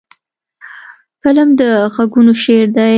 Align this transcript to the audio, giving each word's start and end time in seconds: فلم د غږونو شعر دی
فلم 1.21 1.49
د 1.59 1.61
غږونو 1.95 2.33
شعر 2.43 2.67
دی 2.75 2.89